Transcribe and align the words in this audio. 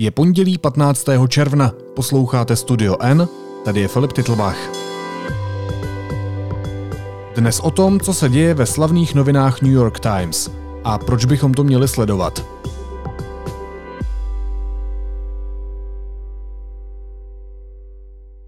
Je 0.00 0.10
pondělí 0.10 0.58
15. 0.58 1.06
června, 1.28 1.72
posloucháte 1.96 2.56
Studio 2.56 2.96
N, 3.00 3.28
tady 3.64 3.80
je 3.80 3.88
Filip 3.88 4.12
Titlbach. 4.12 4.56
Dnes 7.36 7.60
o 7.60 7.70
tom, 7.70 8.00
co 8.00 8.14
se 8.14 8.28
děje 8.28 8.54
ve 8.54 8.66
slavných 8.66 9.14
novinách 9.14 9.62
New 9.62 9.72
York 9.72 10.00
Times 10.00 10.50
a 10.84 10.98
proč 10.98 11.24
bychom 11.24 11.54
to 11.54 11.64
měli 11.64 11.88
sledovat. 11.88 12.46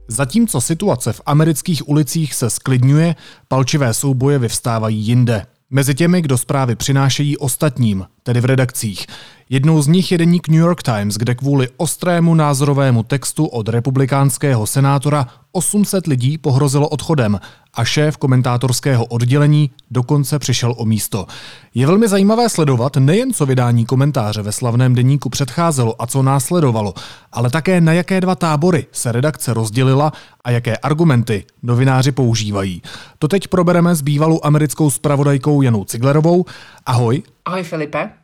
Zatímco 0.08 0.60
situace 0.60 1.12
v 1.12 1.20
amerických 1.26 1.88
ulicích 1.88 2.34
se 2.34 2.50
sklidňuje, 2.50 3.14
palčivé 3.48 3.94
souboje 3.94 4.38
vyvstávají 4.38 4.98
jinde. 4.98 5.46
Mezi 5.70 5.94
těmi, 5.94 6.22
kdo 6.22 6.38
zprávy 6.38 6.76
přinášejí 6.76 7.36
ostatním, 7.38 8.06
tedy 8.22 8.40
v 8.40 8.44
redakcích. 8.44 9.06
Jednou 9.52 9.82
z 9.82 9.86
nich 9.86 10.12
je 10.12 10.18
deník 10.18 10.48
New 10.48 10.60
York 10.60 10.82
Times, 10.82 11.14
kde 11.16 11.34
kvůli 11.34 11.68
ostrému 11.76 12.34
názorovému 12.34 13.02
textu 13.02 13.46
od 13.46 13.68
republikánského 13.68 14.66
senátora 14.66 15.26
800 15.52 16.06
lidí 16.06 16.38
pohrozilo 16.38 16.88
odchodem 16.88 17.40
a 17.74 17.84
šéf 17.84 18.16
komentátorského 18.16 19.04
oddělení 19.04 19.70
dokonce 19.90 20.38
přišel 20.38 20.74
o 20.78 20.84
místo. 20.84 21.26
Je 21.74 21.86
velmi 21.86 22.08
zajímavé 22.08 22.48
sledovat 22.48 22.96
nejen 22.96 23.32
co 23.32 23.46
vydání 23.46 23.86
komentáře 23.86 24.42
ve 24.42 24.52
slavném 24.52 24.94
deníku 24.94 25.28
předcházelo 25.28 26.02
a 26.02 26.06
co 26.06 26.22
následovalo, 26.22 26.94
ale 27.32 27.50
také 27.50 27.80
na 27.80 27.92
jaké 27.92 28.20
dva 28.20 28.34
tábory 28.34 28.86
se 28.92 29.12
redakce 29.12 29.54
rozdělila 29.54 30.12
a 30.44 30.50
jaké 30.50 30.76
argumenty 30.76 31.44
novináři 31.62 32.12
používají. 32.12 32.82
To 33.18 33.28
teď 33.28 33.48
probereme 33.48 33.94
s 33.94 34.02
bývalou 34.02 34.40
americkou 34.42 34.90
spravodajkou 34.90 35.62
Janou 35.62 35.84
Ciglerovou. 35.84 36.44
Ahoj. 36.86 37.22
Ahoj 37.44 37.62
Filipe. 37.62 38.19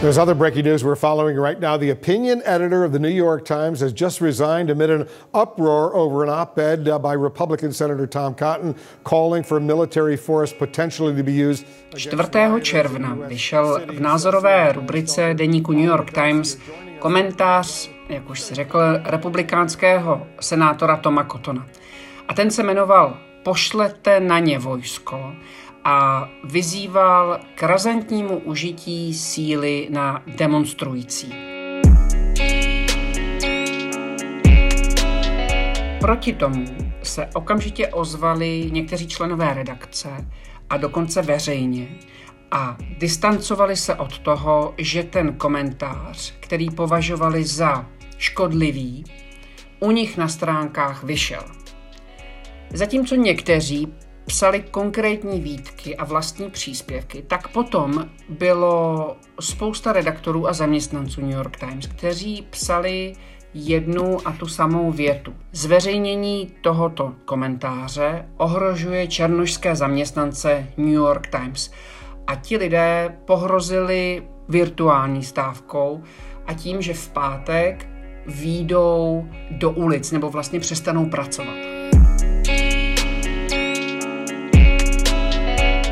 There's 0.00 0.16
other 0.16 0.34
breaking 0.34 0.64
news 0.64 0.84
we're 0.84 0.94
following 0.94 1.36
right 1.36 1.58
now. 1.58 1.76
The 1.76 1.90
opinion 1.90 2.40
editor 2.44 2.84
of 2.84 2.92
the 2.92 3.00
New 3.00 3.08
York 3.08 3.44
Times 3.44 3.80
has 3.80 3.92
just 3.92 4.20
resigned 4.20 4.70
amid 4.70 4.90
an 4.90 5.08
uproar 5.34 5.92
over 5.92 6.22
an 6.22 6.30
op 6.30 6.56
ed 6.56 6.88
uh, 6.88 7.00
by 7.00 7.14
Republican 7.14 7.72
Senator 7.72 8.06
Tom 8.06 8.34
Cotton 8.34 8.76
calling 9.02 9.42
for 9.42 9.58
military 9.58 10.16
force 10.16 10.52
potentially 10.52 11.16
to 11.16 11.22
be 11.24 11.32
used. 11.32 11.66
4. 11.96 12.60
června 12.60 13.14
vyšel 13.14 13.80
v 13.86 14.00
názorové 14.00 14.72
rubrice 14.72 15.34
deníku 15.34 15.72
New 15.72 15.86
York 15.86 16.10
Times 16.10 16.58
komentář, 16.98 17.90
jak 18.08 18.30
už 18.30 18.40
si 18.40 18.54
řekl, 18.54 18.80
republikánského 19.04 20.26
senátora 20.40 20.96
Toma 20.96 21.24
Cottona. 21.24 21.66
A 22.28 22.34
ten 22.34 22.50
se 22.50 22.62
jmenoval 22.62 23.18
Pošlete 23.42 24.20
na 24.20 24.38
ně 24.38 24.58
vojsko 24.58 25.32
a 25.88 26.28
vyzýval 26.44 27.40
k 27.54 27.62
razantnímu 27.62 28.38
užití 28.38 29.14
síly 29.14 29.88
na 29.90 30.22
demonstrující. 30.26 31.34
Proti 36.00 36.32
tomu 36.32 36.64
se 37.02 37.28
okamžitě 37.34 37.88
ozvali 37.88 38.70
někteří 38.72 39.08
členové 39.08 39.54
redakce 39.54 40.08
a 40.70 40.76
dokonce 40.76 41.22
veřejně 41.22 41.88
a 42.50 42.76
distancovali 42.98 43.76
se 43.76 43.94
od 43.94 44.18
toho, 44.18 44.74
že 44.78 45.02
ten 45.02 45.34
komentář, 45.34 46.34
který 46.40 46.70
považovali 46.70 47.44
za 47.44 47.86
škodlivý, 48.18 49.04
u 49.80 49.90
nich 49.90 50.16
na 50.16 50.28
stránkách 50.28 51.04
vyšel. 51.04 51.42
Zatímco 52.72 53.14
někteří 53.14 53.92
psali 54.28 54.64
konkrétní 54.70 55.40
výtky 55.40 55.96
a 55.96 56.04
vlastní 56.04 56.50
příspěvky, 56.50 57.22
tak 57.22 57.48
potom 57.48 58.08
bylo 58.28 59.16
spousta 59.40 59.92
redaktorů 59.92 60.48
a 60.48 60.52
zaměstnanců 60.52 61.20
New 61.20 61.30
York 61.30 61.56
Times, 61.56 61.86
kteří 61.86 62.46
psali 62.50 63.12
jednu 63.54 64.28
a 64.28 64.32
tu 64.32 64.46
samou 64.46 64.92
větu. 64.92 65.34
Zveřejnění 65.52 66.52
tohoto 66.60 67.14
komentáře 67.24 68.28
ohrožuje 68.36 69.06
černožské 69.06 69.76
zaměstnance 69.76 70.66
New 70.76 70.94
York 70.94 71.26
Times. 71.26 71.70
A 72.26 72.34
ti 72.34 72.56
lidé 72.56 73.18
pohrozili 73.24 74.22
virtuální 74.48 75.22
stávkou 75.22 76.02
a 76.46 76.54
tím, 76.54 76.82
že 76.82 76.94
v 76.94 77.08
pátek 77.08 77.88
výjdou 78.26 79.28
do 79.50 79.70
ulic 79.70 80.12
nebo 80.12 80.30
vlastně 80.30 80.60
přestanou 80.60 81.06
pracovat. 81.06 81.77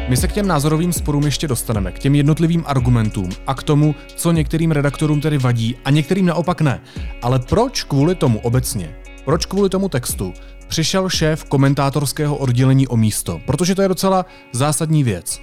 My 0.09 0.17
se 0.17 0.29
k 0.29 0.33
těm 0.33 0.47
názorovým 0.47 0.93
sporům 0.93 1.23
ještě 1.25 1.49
dostaneme, 1.49 1.93
k 1.93 1.99
těm 1.99 2.15
jednotlivým 2.15 2.65
argumentům 2.67 3.29
a 3.47 3.55
k 3.55 3.63
tomu, 3.63 3.95
co 4.17 4.33
některým 4.33 4.71
redaktorům 4.71 5.21
tedy 5.21 5.39
vadí 5.39 5.77
a 5.85 5.91
některým 5.91 6.27
naopak 6.27 6.61
ne. 6.61 6.81
Ale 7.23 7.39
proč 7.39 7.83
kvůli 7.83 8.15
tomu 8.15 8.39
obecně? 8.39 8.97
Proč 9.25 9.47
kvůli 9.47 9.69
tomu 9.69 9.89
textu 9.89 10.35
přišel 10.69 11.09
šéf 11.09 11.45
komentátorského 11.45 12.37
oddělení 12.37 12.89
o 12.89 12.97
místo? 12.97 13.41
Protože 13.47 13.75
to 13.75 13.83
je 13.83 13.89
docela 13.89 14.27
zásadní 14.53 15.05
věc. 15.05 15.41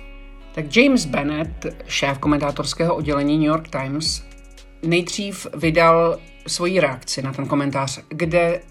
Tak 0.56 0.76
James 0.76 1.06
Bennett, 1.06 1.66
šéf 1.88 2.18
komentátorského 2.18 2.96
oddělení 2.96 3.38
New 3.38 3.48
York 3.48 3.68
Times, 3.68 4.24
nejdřív 4.84 5.48
vydal 5.58 6.18
svoji 6.48 6.80
reakci 6.80 7.22
na 7.22 7.34
ten 7.34 7.46
komentář, 7.46 8.00
kde 8.10 8.62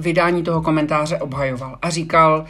vydání 0.00 0.42
toho 0.42 0.62
komentáře 0.62 1.18
obhajoval 1.18 1.78
a 1.82 1.90
říkal, 1.90 2.44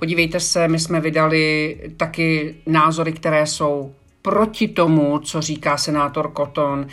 Podívejte 0.00 0.40
se, 0.40 0.68
my 0.68 0.78
jsme 0.78 1.00
vydali 1.00 1.76
taky 1.96 2.56
názory, 2.66 3.12
které 3.12 3.46
jsou 3.46 3.94
proti 4.22 4.68
tomu, 4.68 5.18
co 5.18 5.40
říká 5.40 5.76
senátor 5.76 6.32
Cotton. 6.36 6.86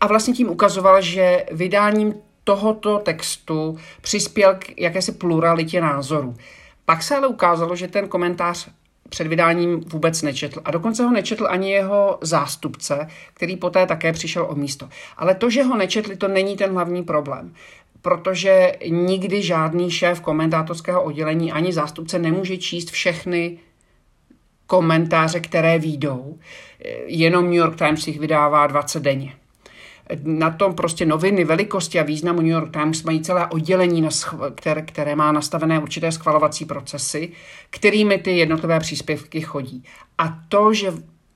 A 0.00 0.06
vlastně 0.06 0.34
tím 0.34 0.48
ukazoval, 0.48 1.02
že 1.02 1.44
vydáním 1.50 2.14
tohoto 2.44 2.98
textu 2.98 3.78
přispěl 4.00 4.54
k 4.54 4.80
jakési 4.80 5.12
pluralitě 5.12 5.80
názorů. 5.80 6.36
Pak 6.84 7.02
se 7.02 7.16
ale 7.16 7.26
ukázalo, 7.26 7.76
že 7.76 7.88
ten 7.88 8.08
komentář 8.08 8.68
před 9.08 9.26
vydáním 9.26 9.80
vůbec 9.80 10.22
nečetl. 10.22 10.60
A 10.64 10.70
dokonce 10.70 11.04
ho 11.04 11.10
nečetl 11.10 11.46
ani 11.50 11.70
jeho 11.70 12.18
zástupce, 12.20 13.06
který 13.34 13.56
poté 13.56 13.86
také 13.86 14.12
přišel 14.12 14.46
o 14.50 14.54
místo. 14.54 14.88
Ale 15.16 15.34
to, 15.34 15.50
že 15.50 15.62
ho 15.62 15.76
nečetli, 15.76 16.16
to 16.16 16.28
není 16.28 16.56
ten 16.56 16.72
hlavní 16.72 17.02
problém 17.02 17.54
protože 18.02 18.72
nikdy 18.88 19.42
žádný 19.42 19.90
šéf 19.90 20.20
komentátorského 20.20 21.02
oddělení 21.02 21.52
ani 21.52 21.72
zástupce 21.72 22.18
nemůže 22.18 22.56
číst 22.56 22.90
všechny 22.90 23.58
komentáře, 24.66 25.40
které 25.40 25.78
výjdou. 25.78 26.38
Jenom 27.06 27.44
New 27.44 27.54
York 27.54 27.78
Times 27.78 28.06
jich 28.06 28.18
vydává 28.18 28.66
20 28.66 29.02
denně. 29.02 29.34
Na 30.24 30.50
tom 30.50 30.74
prostě 30.74 31.06
noviny 31.06 31.44
velikosti 31.44 32.00
a 32.00 32.02
významu 32.02 32.40
New 32.40 32.50
York 32.50 32.72
Times 32.72 33.02
mají 33.02 33.22
celé 33.22 33.46
oddělení, 33.46 34.08
které, 34.54 34.82
které 34.82 35.16
má 35.16 35.32
nastavené 35.32 35.78
určité 35.78 36.12
schvalovací 36.12 36.64
procesy, 36.64 37.32
kterými 37.70 38.18
ty 38.18 38.30
jednotlivé 38.36 38.80
příspěvky 38.80 39.40
chodí. 39.40 39.84
A 40.18 40.38
to, 40.48 40.74
že 40.74 40.92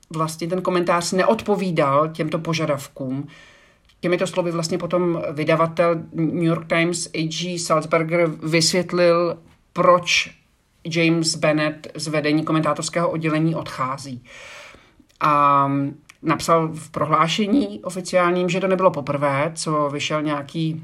vlastně 0.09 0.47
ten 0.47 0.61
komentář 0.61 1.11
neodpovídal 1.11 2.07
těmto 2.09 2.39
požadavkům, 2.39 3.27
Těmito 3.99 4.27
slovy 4.27 4.51
vlastně 4.51 4.77
potom 4.77 5.23
vydavatel 5.31 5.95
New 6.13 6.43
York 6.43 6.67
Times 6.67 7.09
A.G. 7.13 7.59
Salzberger 7.59 8.27
vysvětlil, 8.27 9.37
proč 9.73 10.37
James 10.95 11.35
Bennett 11.35 11.87
z 11.95 12.07
vedení 12.07 12.43
komentátorského 12.43 13.09
oddělení 13.09 13.55
odchází. 13.55 14.23
A 15.19 15.71
napsal 16.21 16.69
v 16.73 16.89
prohlášení 16.89 17.79
oficiálním, 17.83 18.49
že 18.49 18.59
to 18.59 18.67
nebylo 18.67 18.91
poprvé, 18.91 19.51
co 19.55 19.89
vyšel 19.89 20.21
nějaký 20.21 20.83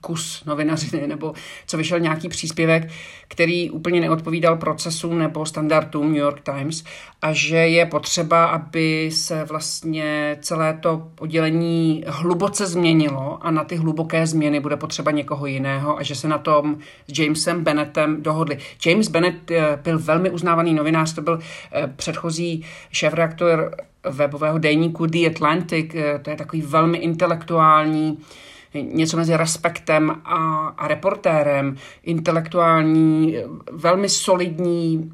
kus 0.00 0.44
novinařiny 0.46 1.06
nebo 1.06 1.32
co 1.66 1.76
vyšel 1.76 2.00
nějaký 2.00 2.28
příspěvek, 2.28 2.90
který 3.28 3.70
úplně 3.70 4.00
neodpovídal 4.00 4.56
procesům 4.56 5.18
nebo 5.18 5.46
standardům 5.46 6.06
New 6.06 6.20
York 6.20 6.40
Times 6.40 6.84
a 7.22 7.32
že 7.32 7.56
je 7.56 7.86
potřeba, 7.86 8.44
aby 8.44 9.10
se 9.12 9.44
vlastně 9.44 10.38
celé 10.40 10.78
to 10.82 11.08
oddělení 11.20 12.04
hluboce 12.06 12.66
změnilo 12.66 13.38
a 13.40 13.50
na 13.50 13.64
ty 13.64 13.76
hluboké 13.76 14.26
změny 14.26 14.60
bude 14.60 14.76
potřeba 14.76 15.10
někoho 15.10 15.46
jiného 15.46 15.98
a 15.98 16.02
že 16.02 16.14
se 16.14 16.28
na 16.28 16.38
tom 16.38 16.78
s 17.08 17.18
Jamesem 17.18 17.64
Bennettem 17.64 18.22
dohodli. 18.22 18.58
James 18.86 19.08
Bennett 19.08 19.50
eh, 19.50 19.78
byl 19.82 19.98
velmi 19.98 20.30
uznávaný 20.30 20.74
novinář, 20.74 21.14
to 21.14 21.22
byl 21.22 21.38
eh, 21.72 21.92
předchozí 21.96 22.64
šéf-reaktor 22.92 23.70
webového 24.10 24.58
deníku 24.58 25.06
The 25.06 25.26
Atlantic, 25.26 25.94
eh, 25.94 26.18
to 26.18 26.30
je 26.30 26.36
takový 26.36 26.62
velmi 26.62 26.98
intelektuální 26.98 28.18
něco 28.74 29.16
mezi 29.16 29.36
respektem 29.36 30.10
a, 30.24 30.66
a 30.66 30.88
reportérem, 30.88 31.76
intelektuální, 32.02 33.36
velmi 33.72 34.08
solidní 34.08 35.10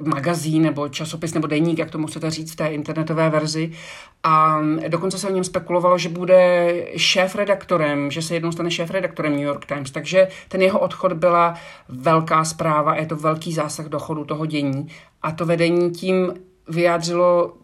magazín 0.00 0.62
nebo 0.62 0.88
časopis 0.88 1.34
nebo 1.34 1.46
deník, 1.46 1.78
jak 1.78 1.90
to 1.90 1.98
můžete 1.98 2.30
říct 2.30 2.52
v 2.52 2.56
té 2.56 2.66
internetové 2.66 3.30
verzi. 3.30 3.72
A 4.22 4.60
dokonce 4.88 5.18
se 5.18 5.28
o 5.28 5.32
něm 5.32 5.44
spekulovalo, 5.44 5.98
že 5.98 6.08
bude 6.08 6.74
šéf-redaktorem, 6.96 8.10
že 8.10 8.22
se 8.22 8.34
jednou 8.34 8.52
stane 8.52 8.70
šéf-redaktorem 8.70 9.32
New 9.32 9.42
York 9.42 9.66
Times. 9.66 9.90
Takže 9.90 10.28
ten 10.48 10.62
jeho 10.62 10.78
odchod 10.78 11.12
byla 11.12 11.54
velká 11.88 12.44
zpráva, 12.44 12.96
je 12.96 13.06
to 13.06 13.16
velký 13.16 13.52
zásah 13.52 13.86
do 13.86 13.98
chodu 13.98 14.24
toho 14.24 14.46
dění. 14.46 14.88
A 15.22 15.32
to 15.32 15.46
vedení 15.46 15.90
tím 15.90 16.34
vyjádřilo 16.68 17.54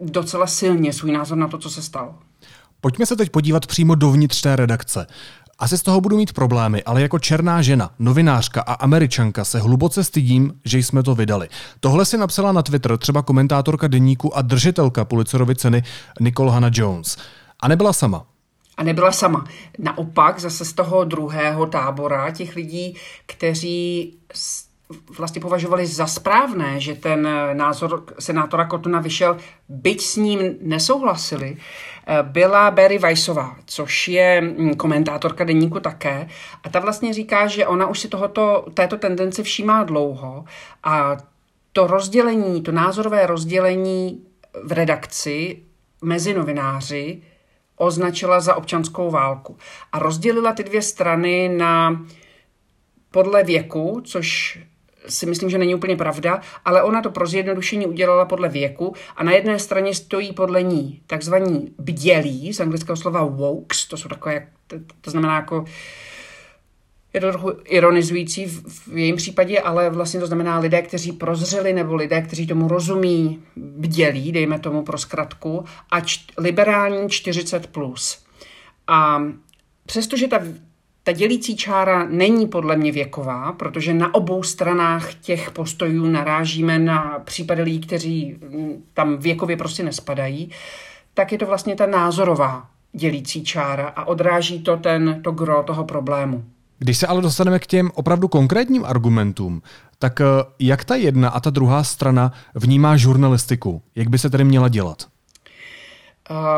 docela 0.00 0.46
silně 0.46 0.92
svůj 0.92 1.12
názor 1.12 1.38
na 1.38 1.48
to, 1.48 1.58
co 1.58 1.70
se 1.70 1.82
stalo. 1.82 2.14
Pojďme 2.80 3.06
se 3.06 3.16
teď 3.16 3.30
podívat 3.30 3.66
přímo 3.66 3.94
dovnitř 3.94 4.40
té 4.40 4.56
redakce. 4.56 5.06
Asi 5.58 5.78
z 5.78 5.82
toho 5.82 6.00
budu 6.00 6.16
mít 6.16 6.32
problémy, 6.32 6.82
ale 6.82 7.02
jako 7.02 7.18
černá 7.18 7.62
žena, 7.62 7.90
novinářka 7.98 8.60
a 8.60 8.72
američanka 8.72 9.44
se 9.44 9.58
hluboce 9.58 10.04
stydím, 10.04 10.60
že 10.64 10.78
jsme 10.78 11.02
to 11.02 11.14
vydali. 11.14 11.48
Tohle 11.80 12.04
si 12.04 12.18
napsala 12.18 12.52
na 12.52 12.62
Twitter 12.62 12.98
třeba 12.98 13.22
komentátorka 13.22 13.88
deníku 13.88 14.36
a 14.36 14.42
držitelka 14.42 15.04
Pulitzerovy 15.04 15.54
ceny 15.54 15.82
Nicole 16.20 16.52
Hannah 16.52 16.72
Jones. 16.74 17.16
A 17.60 17.68
nebyla 17.68 17.92
sama. 17.92 18.24
A 18.76 18.82
nebyla 18.82 19.12
sama. 19.12 19.44
Naopak 19.78 20.40
zase 20.40 20.64
z 20.64 20.72
toho 20.72 21.04
druhého 21.04 21.66
tábora 21.66 22.30
těch 22.30 22.56
lidí, 22.56 22.96
kteří 23.26 24.14
vlastně 25.18 25.40
považovali 25.40 25.86
za 25.86 26.06
správné, 26.06 26.80
že 26.80 26.94
ten 26.94 27.28
názor 27.52 28.04
senátora 28.18 28.64
Kotuna 28.64 29.00
vyšel, 29.00 29.36
byť 29.68 30.02
s 30.02 30.16
ním 30.16 30.38
nesouhlasili, 30.62 31.56
byla 32.22 32.70
Barry 32.70 32.98
Weissová, 32.98 33.56
což 33.66 34.08
je 34.08 34.40
hm, 34.40 34.74
komentátorka 34.74 35.44
deníku 35.44 35.80
také. 35.80 36.28
A 36.64 36.68
ta 36.68 36.80
vlastně 36.80 37.14
říká, 37.14 37.46
že 37.46 37.66
ona 37.66 37.86
už 37.86 37.98
si 37.98 38.08
tohoto, 38.08 38.66
této 38.74 38.96
tendence 38.96 39.42
všímá 39.42 39.84
dlouho 39.84 40.44
a 40.84 41.16
to 41.72 41.86
rozdělení, 41.86 42.62
to 42.62 42.72
názorové 42.72 43.26
rozdělení 43.26 44.22
v 44.64 44.72
redakci 44.72 45.62
mezi 46.02 46.34
novináři 46.34 47.22
označila 47.76 48.40
za 48.40 48.54
občanskou 48.54 49.10
válku. 49.10 49.56
A 49.92 49.98
rozdělila 49.98 50.52
ty 50.52 50.64
dvě 50.64 50.82
strany 50.82 51.48
na 51.48 52.02
podle 53.10 53.44
věku, 53.44 54.00
což 54.04 54.58
si 55.08 55.26
myslím, 55.26 55.50
že 55.50 55.58
není 55.58 55.74
úplně 55.74 55.96
pravda, 55.96 56.40
ale 56.64 56.82
ona 56.82 57.02
to 57.02 57.10
pro 57.10 57.26
zjednodušení 57.26 57.86
udělala 57.86 58.24
podle 58.24 58.48
věku 58.48 58.94
a 59.16 59.24
na 59.24 59.32
jedné 59.32 59.58
straně 59.58 59.94
stojí 59.94 60.32
podle 60.32 60.62
ní 60.62 61.00
takzvaní 61.06 61.72
bdělí, 61.78 62.52
z 62.52 62.60
anglického 62.60 62.96
slova 62.96 63.24
wokes, 63.24 63.86
to 63.86 63.96
jsou 63.96 64.08
takové, 64.08 64.48
to, 64.66 64.76
to 65.00 65.10
znamená 65.10 65.34
jako 65.34 65.64
je 67.12 67.20
to 67.20 67.28
trochu 67.30 67.52
ironizující 67.64 68.46
v, 68.46 68.86
v 68.86 68.98
jejím 68.98 69.16
případě, 69.16 69.60
ale 69.60 69.90
vlastně 69.90 70.20
to 70.20 70.26
znamená 70.26 70.58
lidé, 70.58 70.82
kteří 70.82 71.12
prozřeli 71.12 71.72
nebo 71.72 71.94
lidé, 71.94 72.22
kteří 72.22 72.46
tomu 72.46 72.68
rozumí, 72.68 73.42
bdělí, 73.56 74.32
dejme 74.32 74.58
tomu 74.58 74.82
pro 74.82 74.98
zkratku, 74.98 75.64
a 75.90 76.02
liberální 76.38 77.08
40+. 77.08 77.60
Plus. 77.72 78.24
A 78.86 79.22
přestože 79.86 80.28
ta, 80.28 80.40
ta 81.08 81.12
dělící 81.12 81.56
čára 81.56 82.04
není 82.04 82.46
podle 82.46 82.76
mě 82.76 82.92
věková, 82.92 83.52
protože 83.52 83.94
na 83.94 84.14
obou 84.14 84.42
stranách 84.42 85.14
těch 85.14 85.50
postojů 85.50 86.06
narážíme 86.06 86.78
na 86.78 87.18
případy 87.24 87.62
lidí, 87.62 87.80
kteří 87.80 88.36
mm, 88.50 88.84
tam 88.94 89.16
věkově 89.16 89.56
prostě 89.56 89.82
nespadají, 89.82 90.50
tak 91.14 91.32
je 91.32 91.38
to 91.38 91.46
vlastně 91.46 91.76
ta 91.76 91.86
názorová 91.86 92.66
dělící 92.92 93.44
čára 93.44 93.86
a 93.96 94.04
odráží 94.04 94.62
to 94.62 94.76
ten, 94.76 95.20
to 95.22 95.32
gro 95.32 95.62
toho 95.62 95.84
problému. 95.84 96.44
Když 96.78 96.98
se 96.98 97.06
ale 97.06 97.22
dostaneme 97.22 97.58
k 97.58 97.66
těm 97.66 97.90
opravdu 97.94 98.28
konkrétním 98.28 98.84
argumentům, 98.84 99.62
tak 99.98 100.20
eh, 100.20 100.24
jak 100.58 100.84
ta 100.84 100.94
jedna 100.94 101.28
a 101.28 101.40
ta 101.40 101.50
druhá 101.50 101.84
strana 101.84 102.32
vnímá 102.54 102.96
žurnalistiku? 102.96 103.82
Jak 103.94 104.08
by 104.08 104.18
se 104.18 104.30
tedy 104.30 104.44
měla 104.44 104.68
dělat? 104.68 105.06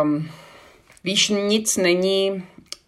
Um, 0.03 0.29
víš, 1.05 1.29
nic 1.29 1.77
není 1.77 2.43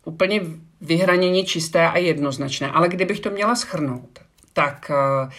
úplně 0.05 0.41
vyhraněně 0.83 1.45
čisté 1.45 1.89
a 1.89 1.99
jednoznačné, 1.99 2.71
ale 2.71 2.89
kdybych 2.89 3.21
to 3.21 3.31
měla 3.31 3.55
schrnout, 3.55 4.19
tak, 4.53 4.91
eh, 4.91 5.31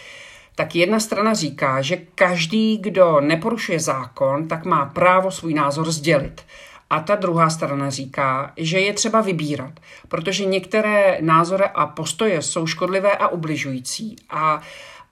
tak 0.54 0.74
jedna 0.74 1.00
strana 1.00 1.34
říká, 1.34 1.82
že 1.82 1.96
každý, 2.14 2.78
kdo 2.78 3.20
neporušuje 3.20 3.80
zákon, 3.80 4.48
tak 4.48 4.64
má 4.64 4.86
právo 4.86 5.30
svůj 5.30 5.54
názor 5.54 5.92
sdělit. 5.92 6.42
A 6.90 7.00
ta 7.00 7.14
druhá 7.14 7.50
strana 7.50 7.90
říká, 7.90 8.52
že 8.56 8.80
je 8.80 8.92
třeba 8.92 9.20
vybírat, 9.20 9.72
protože 10.08 10.44
některé 10.44 11.18
názory 11.20 11.64
a 11.74 11.86
postoje 11.86 12.42
jsou 12.42 12.66
škodlivé 12.66 13.12
a 13.12 13.28
ubližující. 13.28 14.16
A 14.30 14.60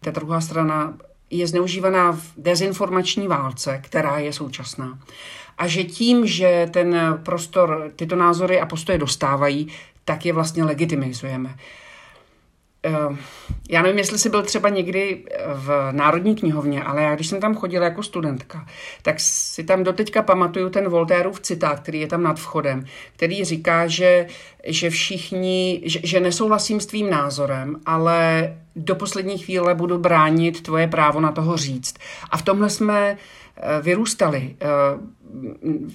ta 0.00 0.11
druhá 0.11 0.40
strana 0.40 0.94
je 1.32 1.46
zneužívaná 1.46 2.12
v 2.12 2.32
dezinformační 2.37 3.29
válce, 3.29 3.81
která 3.84 4.19
je 4.19 4.32
současná. 4.32 4.99
A 5.58 5.67
že 5.67 5.84
tím, 5.84 6.26
že 6.26 6.69
ten 6.73 7.20
prostor, 7.23 7.90
tyto 7.96 8.17
názory 8.17 8.61
a 8.61 8.67
postoje 8.67 8.99
dostávají, 8.99 9.69
tak 10.05 10.26
je 10.26 10.32
vlastně 10.32 10.64
legitimizujeme. 10.64 11.56
Eh, 12.84 13.17
já 13.70 13.82
nevím, 13.82 13.99
jestli 13.99 14.19
jsi 14.19 14.29
byl 14.29 14.43
třeba 14.43 14.69
někdy 14.69 15.25
v 15.55 15.88
Národní 15.93 16.37
knihovně, 16.37 16.82
ale 16.82 17.02
já 17.02 17.14
když 17.14 17.26
jsem 17.26 17.40
tam 17.40 17.55
chodila 17.55 17.84
jako 17.84 18.02
studentka, 18.02 18.67
tak 19.02 19.20
si 19.20 19.64
tam 19.64 19.84
doteďka 19.84 20.23
pamatuju 20.23 20.70
ten 20.70 20.88
Voltérův 20.88 21.40
citát, 21.40 21.81
který 21.81 22.00
je 22.00 22.06
tam 22.06 22.23
nad 22.23 22.40
vchodem, 22.40 22.84
který 23.17 23.44
říká, 23.44 23.87
že, 23.87 24.26
že 24.67 24.90
všichni, 24.90 25.82
že, 25.84 26.00
že 26.02 26.20
nesouhlasím 26.20 26.81
s 26.81 26.87
tvým 26.87 27.11
názorem, 27.11 27.81
ale 27.87 28.52
do 28.76 28.94
poslední 28.94 29.38
chvíle 29.38 29.75
budu 29.75 29.99
bránit 29.99 30.62
tvoje 30.62 30.88
právo 30.88 31.20
na 31.20 31.32
toho 31.32 31.56
říct. 31.56 31.94
A 32.31 32.37
v 32.37 32.43
tomhle 32.43 32.70
jsme 32.70 33.17
eh, 33.56 33.82
vyrůstali. 33.82 34.56
Eh, 34.61 34.67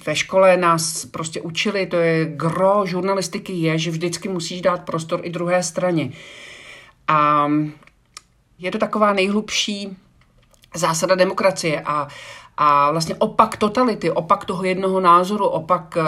ve 0.06 0.16
škole 0.16 0.56
nás 0.56 1.04
prostě 1.04 1.40
učili, 1.40 1.86
to 1.86 1.96
je 1.96 2.24
gro 2.24 2.82
žurnalistiky 2.86 3.52
je, 3.52 3.78
že 3.78 3.90
vždycky 3.90 4.28
musíš 4.28 4.62
dát 4.62 4.84
prostor 4.84 5.20
i 5.22 5.30
druhé 5.30 5.62
straně. 5.62 6.10
A 7.08 7.48
je 8.58 8.70
to 8.70 8.78
taková 8.78 9.12
nejhlubší 9.12 9.96
zásada 10.74 11.14
demokracie 11.14 11.82
a, 11.86 12.08
a 12.56 12.90
vlastně 12.90 13.14
opak 13.14 13.56
totality, 13.56 14.10
opak 14.10 14.44
toho 14.44 14.64
jednoho 14.64 15.00
názoru, 15.00 15.46
opak 15.46 15.96
uh, 15.96 16.04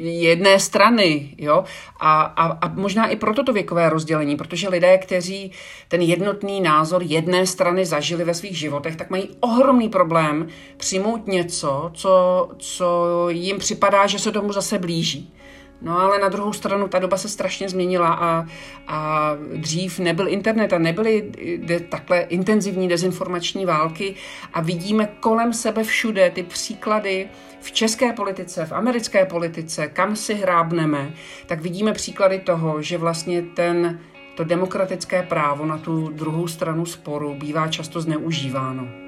jedné 0.00 0.60
strany, 0.60 1.34
jo, 1.38 1.64
a, 2.00 2.22
a, 2.22 2.46
a 2.46 2.68
možná 2.68 3.06
i 3.06 3.16
proto 3.16 3.44
to 3.44 3.52
věkové 3.52 3.88
rozdělení, 3.88 4.36
protože 4.36 4.68
lidé, 4.68 4.98
kteří 4.98 5.52
ten 5.88 6.00
jednotný 6.00 6.60
názor 6.60 7.02
jedné 7.02 7.46
strany 7.46 7.86
zažili 7.86 8.24
ve 8.24 8.34
svých 8.34 8.58
životech, 8.58 8.96
tak 8.96 9.10
mají 9.10 9.28
ohromný 9.40 9.88
problém 9.88 10.48
přijmout 10.76 11.26
něco, 11.26 11.90
co, 11.94 12.48
co 12.58 13.26
jim 13.28 13.58
připadá, 13.58 14.06
že 14.06 14.18
se 14.18 14.32
tomu 14.32 14.52
zase 14.52 14.78
blíží. 14.78 15.34
No 15.82 15.98
ale 15.98 16.18
na 16.18 16.28
druhou 16.28 16.52
stranu 16.52 16.88
ta 16.88 16.98
doba 16.98 17.16
se 17.16 17.28
strašně 17.28 17.68
změnila 17.68 18.08
a, 18.08 18.46
a 18.86 19.30
dřív 19.56 19.98
nebyl 19.98 20.28
internet 20.28 20.72
a 20.72 20.78
nebyly 20.78 21.32
de, 21.56 21.80
takhle 21.80 22.20
intenzivní 22.20 22.88
dezinformační 22.88 23.66
války 23.66 24.14
a 24.52 24.60
vidíme 24.60 25.08
kolem 25.20 25.52
sebe 25.52 25.84
všude 25.84 26.30
ty 26.30 26.42
příklady 26.42 27.28
v 27.60 27.72
české 27.72 28.12
politice, 28.12 28.66
v 28.66 28.72
americké 28.72 29.24
politice, 29.24 29.86
kam 29.86 30.16
si 30.16 30.34
hrábneme, 30.34 31.14
tak 31.46 31.60
vidíme 31.60 31.92
příklady 31.92 32.38
toho, 32.38 32.82
že 32.82 32.98
vlastně 32.98 33.42
ten, 33.42 34.00
to 34.36 34.44
demokratické 34.44 35.22
právo 35.22 35.66
na 35.66 35.78
tu 35.78 36.08
druhou 36.08 36.48
stranu 36.48 36.86
sporu 36.86 37.34
bývá 37.34 37.68
často 37.68 38.00
zneužíváno. 38.00 39.01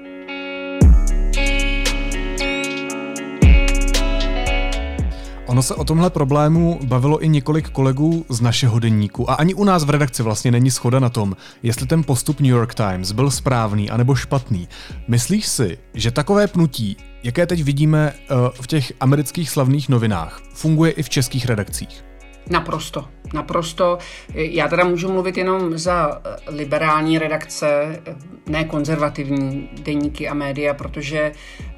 Ono 5.55 5.63
se 5.63 5.75
o 5.75 5.83
tomhle 5.83 6.09
problému 6.09 6.79
bavilo 6.83 7.23
i 7.23 7.29
několik 7.29 7.69
kolegů 7.69 8.25
z 8.29 8.41
našeho 8.41 8.79
denníku 8.79 9.31
a 9.31 9.33
ani 9.33 9.53
u 9.53 9.63
nás 9.63 9.83
v 9.83 9.89
redakci 9.89 10.23
vlastně 10.23 10.51
není 10.51 10.71
schoda 10.71 10.99
na 10.99 11.09
tom, 11.09 11.35
jestli 11.63 11.87
ten 11.87 12.03
postup 12.03 12.39
New 12.39 12.49
York 12.49 12.73
Times 12.73 13.11
byl 13.11 13.31
správný 13.31 13.89
anebo 13.89 14.15
špatný. 14.15 14.67
Myslíš 15.07 15.47
si, 15.47 15.77
že 15.93 16.11
takové 16.11 16.47
pnutí, 16.47 16.97
jaké 17.23 17.45
teď 17.45 17.63
vidíme 17.63 18.13
uh, 18.13 18.37
v 18.61 18.67
těch 18.67 18.93
amerických 18.99 19.49
slavných 19.49 19.89
novinách, 19.89 20.41
funguje 20.53 20.91
i 20.91 21.03
v 21.03 21.09
českých 21.09 21.45
redakcích? 21.45 22.03
Naprosto, 22.49 23.05
naprosto. 23.33 23.97
Já 24.33 24.67
teda 24.67 24.83
můžu 24.83 25.11
mluvit 25.11 25.37
jenom 25.37 25.77
za 25.77 26.21
eh, 26.25 26.51
liberální 26.51 27.19
redakce, 27.19 27.67
eh, 28.07 28.15
ne 28.45 28.63
konzervativní 28.63 29.69
deníky 29.83 30.27
a 30.27 30.33
média, 30.33 30.73
protože 30.73 31.31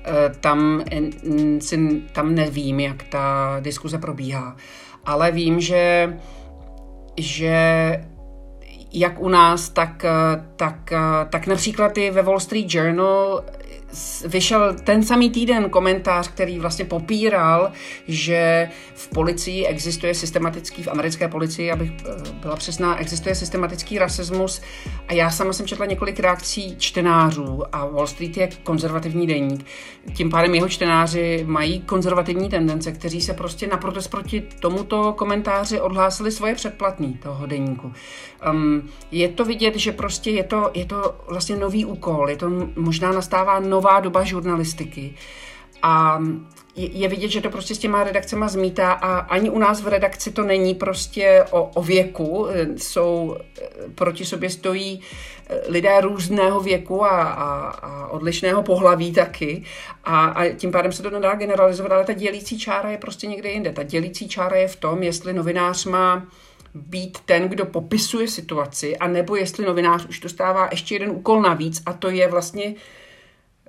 eh, 0.06 0.14
tam, 0.40 0.84
tam 2.12 2.36
nevím, 2.36 2.80
jak 2.80 3.04
ta 3.04 3.58
diskuze 3.60 3.98
probíhá. 3.98 4.56
Ale 5.06 5.32
vím, 5.32 5.62
že, 5.62 6.14
že 7.18 7.58
jak 8.94 9.22
u 9.22 9.30
nás, 9.30 9.70
tak, 9.70 10.06
tak, 10.56 10.94
tak 11.30 11.48
například 11.48 11.98
i 11.98 12.12
ve 12.12 12.22
Wall 12.22 12.40
Street 12.40 12.74
Journal 12.74 13.44
vyšel 14.26 14.76
ten 14.84 15.04
samý 15.04 15.30
týden 15.30 15.70
komentář, 15.70 16.28
který 16.28 16.60
vlastně 16.60 16.86
popíral, 16.86 17.72
že 18.08 18.70
v 18.94 19.08
policii 19.08 19.66
existuje 19.66 20.14
systematický, 20.14 20.84
v 20.84 20.88
americké 20.88 21.28
policii, 21.28 21.72
abych 21.72 21.92
eh, 21.92 22.32
byla 22.42 22.56
přesná, 22.56 23.00
existuje 23.00 23.36
systematický 23.36 24.00
rasismus 24.00 24.62
a 25.08 25.14
já 25.14 25.30
sama 25.30 25.54
jsem 25.54 25.68
četla 25.68 25.86
několik 25.86 26.20
reakcí 26.20 26.76
čtenářů 26.78 27.64
a 27.76 27.86
Wall 27.86 28.08
Street 28.08 28.38
je 28.38 28.50
konzervativní 28.64 29.28
deník. 29.28 29.66
Tím 30.14 30.30
pádem 30.30 30.56
jeho 30.56 30.70
čtenáři 30.70 31.44
mají 31.48 31.82
konzervativní 31.82 32.50
tendence, 32.50 32.92
kteří 32.92 33.22
se 33.22 33.34
prostě 33.34 33.68
na 33.68 33.78
protest 33.78 34.08
proti 34.08 34.44
tomuto 34.60 35.14
komentáři 35.14 35.82
odhlásili 35.82 36.32
svoje 36.32 36.56
předplatný 36.56 37.14
toho 37.14 37.46
deníku. 37.46 37.94
Um, 38.52 38.90
je 39.12 39.28
to 39.30 39.46
vidět, 39.46 39.76
že 39.76 39.92
prostě 39.92 40.32
je 40.32 40.44
to, 40.44 40.72
je 40.74 40.86
to 40.86 41.16
vlastně 41.28 41.56
nový 41.56 41.86
úkol, 41.86 42.30
je 42.30 42.38
to 42.38 42.50
možná 42.76 43.12
nastává 43.12 43.60
nová 43.78 44.00
doba 44.00 44.24
žurnalistiky. 44.24 45.14
A 45.82 46.20
je 46.76 47.08
vidět, 47.08 47.30
že 47.30 47.42
to 47.42 47.50
prostě 47.50 47.76
s 47.76 47.78
těma 47.78 48.04
redakcema 48.04 48.48
zmítá 48.48 48.92
a 48.92 49.18
ani 49.18 49.50
u 49.50 49.60
nás 49.60 49.82
v 49.82 49.88
redakci 49.88 50.32
to 50.32 50.44
není 50.44 50.76
prostě 50.76 51.46
o, 51.52 51.64
o 51.64 51.82
věku. 51.82 52.48
Jsou, 52.78 53.38
proti 53.96 54.26
sobě 54.26 54.50
stojí 54.50 55.02
lidé 55.68 56.02
různého 56.02 56.60
věku 56.60 57.06
a, 57.06 57.22
a, 57.22 57.70
a 57.70 58.08
odlišného 58.08 58.64
pohlaví 58.64 59.14
taky 59.14 59.64
a, 60.04 60.26
a 60.26 60.50
tím 60.50 60.72
pádem 60.72 60.92
se 60.92 61.04
to 61.04 61.10
nedá 61.10 61.36
generalizovat, 61.36 61.92
ale 61.92 62.06
ta 62.06 62.14
dělící 62.14 62.60
čára 62.60 62.92
je 62.92 62.98
prostě 62.98 63.28
někde 63.28 63.50
jinde. 63.50 63.72
Ta 63.72 63.84
dělící 63.84 64.28
čára 64.28 64.56
je 64.56 64.68
v 64.68 64.76
tom, 64.76 65.04
jestli 65.04 65.34
novinář 65.34 65.86
má 65.86 66.28
být 66.76 67.18
ten, 67.26 67.50
kdo 67.50 67.66
popisuje 67.66 68.28
situaci, 68.28 68.98
a 68.98 69.08
nebo 69.08 69.36
jestli 69.36 69.66
novinář 69.66 70.06
už 70.06 70.20
dostává 70.20 70.68
ještě 70.72 70.96
jeden 70.96 71.10
úkol 71.10 71.42
navíc 71.42 71.82
a 71.86 71.94
to 71.94 72.10
je 72.10 72.28
vlastně 72.28 72.76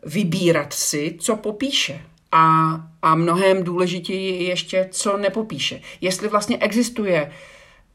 vybírat 0.08 0.72
si, 0.72 1.16
co 1.20 1.36
popíše. 1.36 2.00
A, 2.32 2.74
a 3.02 3.14
mnohem 3.14 3.64
důležitěji 3.64 4.42
je 4.42 4.48
ještě, 4.48 4.88
co 4.90 5.16
nepopíše. 5.16 5.80
Jestli 6.00 6.28
vlastně 6.28 6.58
existuje 6.58 7.32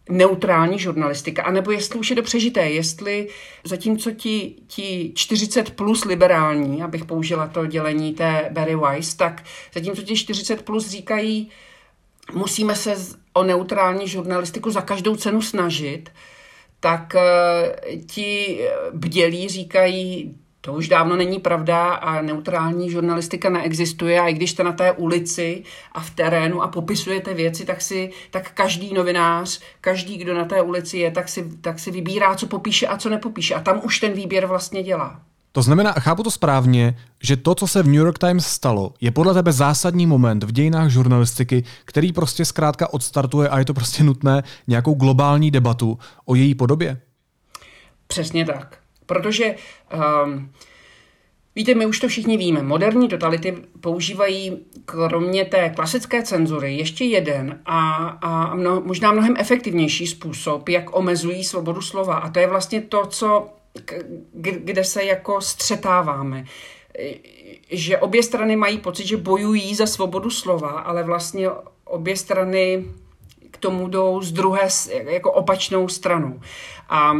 neutrální 0.10 0.80
žurnalistika, 0.80 1.44
anebo 1.44 1.72
jestli 1.72 2.00
už 2.00 2.10
je 2.10 2.16
to 2.16 2.22
přežité, 2.22 2.70
jestli 2.70 3.28
zatímco 3.64 4.12
ti, 4.12 4.56
ti 4.68 5.12
40 5.16 5.70
plus 5.70 6.06
liberální, 6.06 6.84
abych 6.84 7.06
použila 7.06 7.48
to 7.48 7.66
dělení 7.66 8.14
té 8.14 8.50
Barry 8.52 8.76
Weiss, 8.76 9.14
tak 9.14 9.44
zatímco 9.74 10.02
ti 10.02 10.16
40 10.16 10.62
plus 10.62 10.90
říkají, 10.90 11.50
musíme 12.34 12.76
se 12.76 12.96
o 13.34 13.44
neutrální 13.44 14.08
žurnalistiku 14.08 14.72
za 14.72 14.82
každou 14.82 15.16
cenu 15.16 15.42
snažit, 15.42 16.10
tak 16.80 17.16
eh, 17.16 17.98
ti 18.06 18.60
bdělí 18.94 19.50
říkají, 19.50 20.36
to 20.66 20.74
už 20.74 20.88
dávno 20.88 21.16
není 21.16 21.40
pravda 21.40 21.94
a 21.94 22.22
neutrální 22.22 22.90
žurnalistika 22.90 23.50
neexistuje 23.50 24.20
a 24.20 24.28
i 24.28 24.34
když 24.34 24.52
jste 24.52 24.64
na 24.64 24.72
té 24.72 24.92
ulici 24.92 25.64
a 25.92 26.00
v 26.00 26.10
terénu 26.10 26.62
a 26.62 26.68
popisujete 26.68 27.34
věci, 27.34 27.66
tak 27.66 27.82
si 27.82 28.12
tak 28.32 28.52
každý 28.52 28.94
novinář, 28.94 29.60
každý, 29.82 30.18
kdo 30.18 30.34
na 30.34 30.46
té 30.46 30.62
ulici 30.62 30.98
je, 30.98 31.12
tak 31.12 31.30
si, 31.30 31.50
tak 31.62 31.80
si 31.80 31.92
vybírá, 31.92 32.36
co 32.36 32.48
popíše 32.48 32.88
a 32.88 32.98
co 32.98 33.10
nepopíše. 33.10 33.56
A 33.56 33.60
tam 33.60 33.82
už 33.84 34.00
ten 34.00 34.14
výběr 34.14 34.46
vlastně 34.46 34.84
dělá. 34.84 35.22
To 35.52 35.62
znamená, 35.62 35.92
a 35.92 36.00
chápu 36.00 36.24
to 36.24 36.32
správně, 36.32 36.98
že 37.24 37.38
to, 37.38 37.56
co 37.56 37.68
se 37.68 37.84
v 37.84 37.86
New 37.86 37.96
York 37.96 38.20
Times 38.20 38.48
stalo, 38.48 38.94
je 39.02 39.12
podle 39.12 39.34
tebe 39.34 39.52
zásadní 39.52 40.08
moment 40.08 40.44
v 40.44 40.52
dějinách 40.52 40.90
žurnalistiky, 40.90 41.64
který 41.86 42.14
prostě 42.14 42.46
zkrátka 42.46 42.94
odstartuje 42.94 43.50
a 43.50 43.60
je 43.60 43.66
to 43.66 43.74
prostě 43.74 44.04
nutné 44.04 44.44
nějakou 44.68 44.94
globální 44.94 45.52
debatu 45.52 46.00
o 46.26 46.36
její 46.36 46.56
podobě? 46.56 47.02
Přesně 48.08 48.46
tak. 48.46 48.83
Protože 49.06 49.56
um, 50.26 50.50
Víte, 51.56 51.76
my 51.76 51.86
už 51.86 52.00
to 52.00 52.08
všichni 52.08 52.38
víme. 52.38 52.64
Moderní 52.64 53.08
totality 53.08 53.58
používají 53.82 54.66
kromě 54.86 55.46
té 55.46 55.70
klasické 55.70 56.24
cenzury 56.24 56.76
ještě 56.76 57.06
jeden 57.06 57.60
a, 57.66 57.96
a 58.22 58.56
mno, 58.56 58.82
možná 58.82 59.12
mnohem 59.12 59.36
efektivnější 59.38 60.08
způsob, 60.08 60.70
jak 60.70 60.96
omezují 60.96 61.44
svobodu 61.44 61.82
slova. 61.82 62.16
A 62.16 62.30
to 62.30 62.40
je 62.40 62.48
vlastně 62.48 62.82
to, 62.82 63.06
co 63.06 63.50
kde 64.64 64.84
se 64.84 65.04
jako 65.04 65.42
střetáváme. 65.42 66.46
Že 67.72 67.98
obě 67.98 68.24
strany 68.24 68.56
mají 68.56 68.78
pocit, 68.78 69.08
že 69.08 69.18
bojují 69.18 69.76
za 69.76 69.86
svobodu 69.86 70.30
slova, 70.30 70.70
ale 70.70 71.04
vlastně 71.04 71.50
obě 71.86 72.18
strany 72.18 72.86
k 73.52 73.58
tomu 73.58 73.88
jdou 73.88 74.22
z 74.22 74.32
druhé, 74.32 74.68
jako 75.10 75.32
opačnou 75.32 75.88
stranu. 75.88 76.42
A 76.90 77.14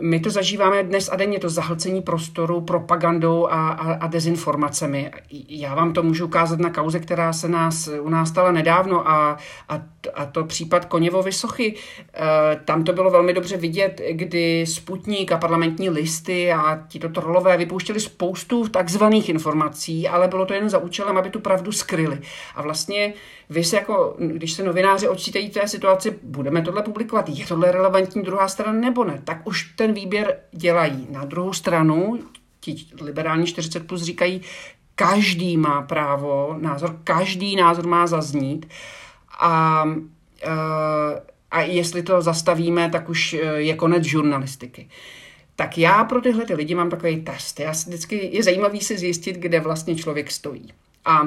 my 0.00 0.20
to 0.20 0.30
zažíváme 0.30 0.82
dnes 0.82 1.08
a 1.12 1.16
denně, 1.16 1.38
to 1.38 1.48
zahlcení 1.48 2.02
prostoru 2.02 2.60
propagandou 2.60 3.46
a, 3.46 3.68
a, 3.68 3.92
a 3.92 4.06
dezinformacemi. 4.06 5.10
Já 5.48 5.74
vám 5.74 5.92
to 5.92 6.02
můžu 6.02 6.24
ukázat 6.24 6.58
na 6.58 6.70
kauze, 6.70 7.00
která 7.00 7.32
se 7.32 7.48
nás, 7.48 7.88
u 8.00 8.08
nás 8.08 8.28
stala 8.28 8.52
nedávno 8.52 9.08
a, 9.08 9.36
a, 9.68 9.82
a 10.14 10.24
to 10.26 10.44
případ 10.44 10.84
Koněvovy 10.84 11.32
sochy. 11.32 11.74
E, 12.14 12.56
tam 12.64 12.84
to 12.84 12.92
bylo 12.92 13.10
velmi 13.10 13.32
dobře 13.32 13.56
vidět, 13.56 14.00
kdy 14.10 14.66
Sputnik 14.66 15.32
a 15.32 15.38
parlamentní 15.38 15.90
listy 15.90 16.52
a 16.52 16.84
tito 16.88 17.08
trolové 17.08 17.56
vypouštěli 17.56 18.00
spoustu 18.00 18.68
takzvaných 18.68 19.28
informací, 19.28 20.08
ale 20.08 20.28
bylo 20.28 20.46
to 20.46 20.54
jen 20.54 20.68
za 20.68 20.78
účelem, 20.78 21.16
aby 21.16 21.30
tu 21.30 21.40
pravdu 21.40 21.72
skryli. 21.72 22.18
A 22.54 22.62
vlastně 22.62 23.14
vy 23.50 23.64
se 23.64 23.76
jako, 23.76 24.16
když 24.18 24.52
se 24.52 24.62
novináři 24.62 25.08
odčítají 25.08 25.50
té 25.50 25.68
situaci, 25.68 26.18
budeme 26.22 26.62
tohle 26.62 26.82
publikovat, 26.82 27.28
je 27.28 27.46
tohle 27.46 27.72
relevantní 27.72 28.22
druhá 28.22 28.48
strana 28.48 28.72
nebo 28.72 29.04
ne, 29.04 29.20
tak 29.24 29.46
už 29.46 29.72
ten 29.76 29.87
výběr 29.92 30.38
dělají. 30.52 31.06
Na 31.10 31.24
druhou 31.24 31.52
stranu, 31.52 32.18
ti 32.60 32.86
liberální 33.00 33.46
40 33.46 33.86
plus 33.86 34.02
říkají, 34.02 34.40
každý 34.94 35.56
má 35.56 35.82
právo, 35.82 36.56
názor, 36.60 37.00
každý 37.04 37.56
názor 37.56 37.86
má 37.86 38.06
zaznít 38.06 38.68
a, 39.38 39.84
e, 40.42 40.50
a 41.50 41.60
jestli 41.60 42.02
to 42.02 42.22
zastavíme, 42.22 42.90
tak 42.90 43.08
už 43.08 43.34
e, 43.34 43.36
je 43.38 43.74
konec 43.74 44.04
žurnalistiky. 44.04 44.88
Tak 45.56 45.78
já 45.78 46.04
pro 46.04 46.20
tyhle 46.20 46.44
ty 46.44 46.54
lidi 46.54 46.74
mám 46.74 46.90
takový 46.90 47.20
test. 47.20 47.60
Já 47.60 47.70
vždycky 47.70 48.36
je 48.36 48.42
zajímavý 48.42 48.80
si 48.80 48.98
zjistit, 48.98 49.36
kde 49.36 49.60
vlastně 49.60 49.96
člověk 49.96 50.30
stojí. 50.30 50.72
A 51.04 51.20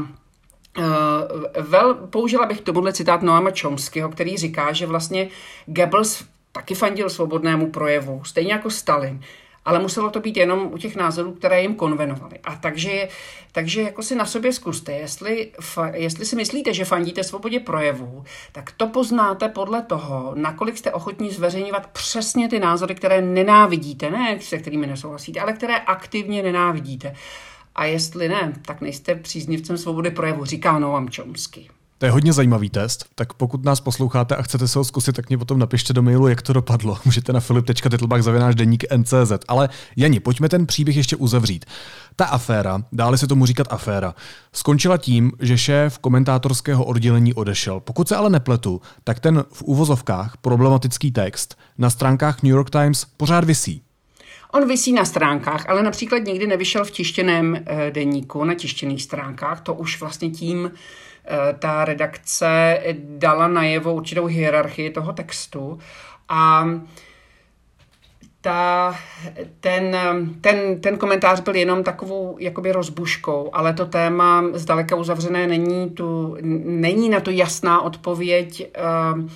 Uh, 0.78 1.64
vel, 1.64 1.94
použila 1.94 2.46
bych 2.46 2.62
tomuhle 2.62 2.94
citát 2.94 3.22
Noama 3.22 3.52
Chomskyho, 3.62 4.10
který 4.10 4.38
říká, 4.38 4.74
že 4.74 4.86
vlastně 4.88 5.30
Goebbels 5.66 6.24
taky 6.52 6.76
fandil 6.76 7.10
svobodnému 7.10 7.72
projevu, 7.72 8.24
stejně 8.24 8.54
jako 8.54 8.70
Stalin. 8.70 9.22
Ale 9.66 9.80
muselo 9.80 10.10
to 10.10 10.20
být 10.20 10.38
jenom 10.38 10.70
u 10.74 10.78
těch 10.78 10.96
názorů, 10.96 11.34
které 11.34 11.62
jim 11.62 11.76
konvenovaly. 11.76 12.40
A 12.44 12.56
takže, 12.56 13.08
takže 13.52 13.82
jako 13.82 14.04
si 14.04 14.16
na 14.16 14.26
sobě 14.26 14.54
zkuste, 14.54 14.92
jestli, 14.92 15.52
jestli 15.94 16.26
si 16.26 16.36
myslíte, 16.36 16.74
že 16.74 16.86
fandíte 16.86 17.24
svobodě 17.24 17.60
projevu, 17.60 18.24
tak 18.52 18.72
to 18.72 18.88
poznáte 18.88 19.50
podle 19.50 19.82
toho, 19.82 20.32
nakolik 20.36 20.78
jste 20.78 20.92
ochotní 20.92 21.32
zveřejňovat 21.32 21.88
přesně 21.88 22.50
ty 22.50 22.60
názory, 22.60 22.96
které 22.96 23.22
nenávidíte, 23.22 24.10
ne 24.10 24.38
se 24.42 24.58
kterými 24.58 24.88
nesouhlasíte, 24.88 25.40
ale 25.40 25.54
které 25.54 25.78
aktivně 25.78 26.44
nenávidíte. 26.44 27.16
A 27.76 27.86
jestli 27.86 28.30
ne, 28.30 28.54
tak 28.66 28.82
nejste 28.82 29.16
příznivcem 29.16 29.78
svobody 29.78 30.12
projevu, 30.12 30.46
říká 30.46 30.80
Noam 30.80 31.08
Chomsky. 31.16 31.70
To 32.02 32.06
je 32.06 32.12
hodně 32.12 32.34
zajímavý 32.34 32.70
test, 32.70 33.06
tak 33.16 33.34
pokud 33.34 33.66
nás 33.66 33.80
posloucháte 33.80 34.36
a 34.36 34.42
chcete 34.42 34.68
se 34.68 34.80
ho 34.80 34.86
zkusit, 34.86 35.16
tak 35.16 35.30
mě 35.30 35.38
potom 35.38 35.60
napište 35.60 35.94
do 35.94 36.02
mailu, 36.02 36.28
jak 36.28 36.42
to 36.42 36.54
dopadlo. 36.54 36.98
Můžete 37.06 37.34
na 37.34 37.40
filip.titlbach 37.40 38.22
zavináš 38.22 38.56
deník 38.56 38.84
NCZ. 38.98 39.32
Ale 39.48 39.70
Jani, 39.96 40.20
pojďme 40.20 40.50
ten 40.50 40.66
příběh 40.66 40.98
ještě 40.98 41.16
uzavřít. 41.16 41.66
Ta 42.16 42.26
aféra, 42.26 42.84
dále 42.92 43.18
se 43.18 43.28
tomu 43.28 43.46
říkat 43.46 43.68
aféra, 43.70 44.16
skončila 44.54 44.98
tím, 44.98 45.32
že 45.40 45.58
šéf 45.58 45.98
komentátorského 45.98 46.86
oddělení 46.86 47.34
odešel. 47.34 47.80
Pokud 47.80 48.08
se 48.08 48.16
ale 48.16 48.30
nepletu, 48.30 48.82
tak 49.04 49.20
ten 49.20 49.44
v 49.52 49.62
úvozovkách 49.62 50.38
problematický 50.38 51.12
text 51.12 51.58
na 51.78 51.90
stránkách 51.90 52.44
New 52.44 52.52
York 52.52 52.70
Times 52.70 53.06
pořád 53.18 53.44
visí. 53.44 53.82
On 54.54 54.68
visí 54.68 54.94
na 54.94 55.06
stránkách, 55.06 55.70
ale 55.70 55.84
například 55.84 56.20
nikdy 56.20 56.48
nevyšel 56.48 56.86
v 56.86 56.92
tištěném 56.92 57.56
eh, 57.66 57.92
deníku, 57.92 58.44
na 58.44 58.54
tištěných 58.54 59.04
stránkách. 59.04 59.62
To 59.62 59.74
už 59.74 60.00
vlastně 60.00 60.30
tím 60.30 60.72
ta 61.60 61.86
redakce 61.86 62.80
dala 62.96 63.48
najevo 63.48 63.94
určitou 63.94 64.26
hierarchii 64.26 64.90
toho 64.90 65.14
textu. 65.14 65.80
A 66.30 66.70
ta, 68.42 68.96
ten, 69.60 69.98
ten, 70.42 70.82
ten 70.82 70.98
komentář 70.98 71.40
byl 71.40 71.56
jenom 71.56 71.84
takovou 71.84 72.36
jakoby 72.40 72.72
rozbuškou, 72.72 73.50
ale 73.54 73.74
to 73.74 73.86
téma 73.86 74.44
zdaleka 74.54 74.96
uzavřené 74.96 75.48
není, 75.48 75.90
tu, 75.90 76.38
není 76.66 77.10
na 77.10 77.20
to 77.20 77.32
jasná 77.32 77.82
odpověď. 77.82 78.72
Uh, 79.14 79.30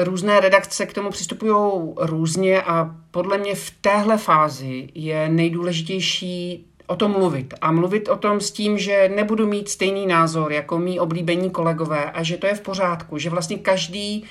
různé 0.00 0.40
redakce 0.40 0.86
k 0.86 0.92
tomu 0.92 1.10
přistupují 1.10 1.54
různě 1.96 2.62
a 2.62 2.96
podle 3.10 3.38
mě 3.38 3.54
v 3.54 3.70
téhle 3.70 4.18
fázi 4.18 4.88
je 4.94 5.28
nejdůležitější 5.28 6.66
o 6.86 6.96
tom 6.96 7.10
mluvit. 7.10 7.54
A 7.60 7.72
mluvit 7.72 8.08
o 8.08 8.16
tom 8.16 8.40
s 8.40 8.50
tím, 8.50 8.78
že 8.78 9.08
nebudu 9.08 9.46
mít 9.46 9.68
stejný 9.68 10.06
názor 10.06 10.52
jako 10.52 10.78
mý 10.78 11.00
oblíbení 11.00 11.50
kolegové 11.50 12.10
a 12.10 12.22
že 12.22 12.36
to 12.36 12.46
je 12.46 12.54
v 12.54 12.60
pořádku, 12.60 13.18
že 13.18 13.30
vlastně 13.30 13.58
každý 13.58 14.24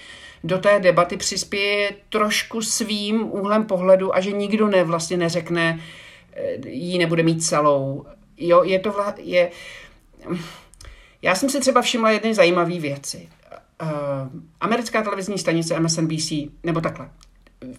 do 0.43 0.57
té 0.57 0.79
debaty 0.79 1.17
přispěje 1.17 1.91
trošku 2.10 2.62
svým 2.62 3.31
úhlem 3.31 3.65
pohledu 3.65 4.15
a 4.15 4.19
že 4.19 4.31
nikdo 4.31 4.67
ne 4.67 4.83
vlastně 4.83 5.17
neřekne, 5.17 5.79
eh, 6.33 6.69
ji 6.69 6.98
nebude 6.98 7.24
mít 7.24 7.43
celou. 7.43 8.05
Jo, 8.38 8.63
je 8.63 8.79
to 8.79 8.91
vla, 8.91 9.15
je... 9.17 9.51
Já 11.22 11.36
jsem 11.36 11.50
si 11.50 11.60
třeba 11.60 11.81
všimla 11.81 12.12
jedné 12.12 12.33
zajímavé 12.33 12.79
věci 12.79 13.29
uh, 13.83 14.41
americká 14.62 15.01
televizní 15.01 15.38
stanice 15.38 15.79
MSNBC, 15.79 16.31
nebo 16.63 16.81
takhle. 16.81 17.10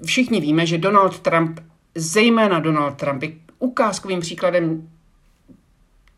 Všichni 0.05 0.41
víme, 0.41 0.67
že 0.67 0.79
Donald 0.79 1.19
Trump, 1.21 1.61
zejména 1.95 2.61
Donald 2.61 2.95
Trump, 2.95 3.23
je 3.23 3.33
ukázkovým 3.65 4.21
příkladem 4.21 4.89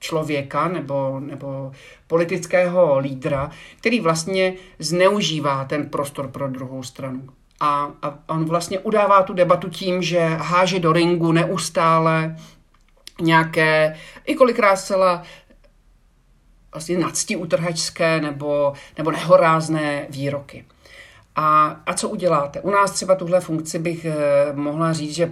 člověka 0.01 0.69
nebo, 0.69 1.21
nebo 1.21 1.73
politického 2.07 2.99
lídra, 2.99 3.51
který 3.79 4.01
vlastně 4.01 4.55
zneužívá 4.79 5.65
ten 5.65 5.89
prostor 5.89 6.29
pro 6.29 6.49
druhou 6.49 6.83
stranu. 6.83 7.29
A, 7.61 7.91
a 8.03 8.19
on 8.29 8.45
vlastně 8.45 8.79
udává 8.79 9.23
tu 9.23 9.33
debatu 9.33 9.69
tím, 9.69 10.03
že 10.03 10.21
háže 10.27 10.79
do 10.79 10.93
ringu 10.93 11.33
neustále 11.33 12.37
nějaké, 13.21 13.97
i 14.25 14.35
kolikrát 14.35 14.77
zcela 14.77 15.23
vlastně 16.73 16.99
nadsti 16.99 17.37
utrhačské 17.37 18.21
nebo, 18.21 18.73
nebo 18.99 19.11
nehorázné 19.11 20.07
výroky. 20.11 20.65
A, 21.37 21.67
a 21.87 21.95
co 21.95 22.09
uděláte? 22.09 22.61
U 22.61 22.71
nás 22.71 22.91
třeba 22.91 23.15
tuhle 23.15 23.41
funkci 23.41 23.79
bych 23.79 24.05
eh, 24.05 24.15
mohla 24.53 24.93
říct, 24.93 25.15
že, 25.15 25.31